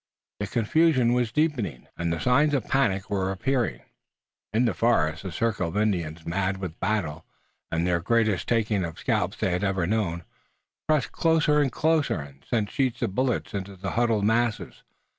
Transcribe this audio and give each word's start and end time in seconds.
The 0.39 0.47
confusion 0.47 1.13
was 1.13 1.31
deepening, 1.31 1.85
and 1.95 2.11
the 2.11 2.19
signs 2.19 2.55
of 2.55 2.65
a 2.65 2.67
panic 2.67 3.07
were 3.07 3.29
appearing. 3.31 3.81
In 4.51 4.65
the 4.65 4.73
forest 4.73 5.21
the 5.21 5.31
circle 5.31 5.67
of 5.67 5.77
Indians, 5.77 6.25
mad 6.25 6.57
with 6.57 6.79
battle 6.79 7.23
and 7.71 7.85
the 7.85 7.99
greatest 7.99 8.47
taking 8.47 8.83
of 8.83 8.97
scalps 8.97 9.37
they 9.37 9.51
had 9.51 9.63
ever 9.63 9.85
known, 9.85 10.23
pressed 10.87 11.11
closer 11.11 11.61
and 11.61 11.71
closer, 11.71 12.19
and 12.19 12.43
sent 12.49 12.71
sheets 12.71 13.03
of 13.03 13.13
bullets 13.13 13.53
into 13.53 13.75
the 13.75 13.91
huddled 13.91 14.25
mass. 14.25 14.59